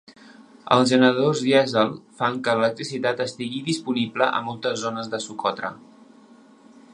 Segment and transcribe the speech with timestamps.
[0.75, 1.91] Els generadors dièsel
[2.21, 5.73] fan que l'electricitat estigui disponible a moltes zones de Socotra.